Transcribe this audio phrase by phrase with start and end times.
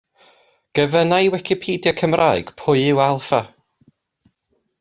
[0.77, 3.43] Gofynna i Wicipedia Cymraeg pwy yw Alffa?